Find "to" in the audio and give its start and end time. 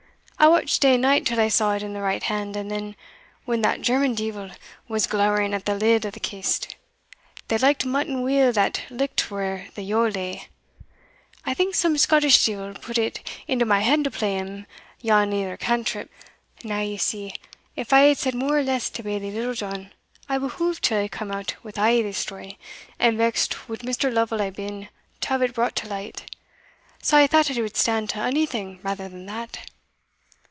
14.03-14.09, 18.89-19.03, 25.19-25.29, 25.75-25.87, 28.09-28.19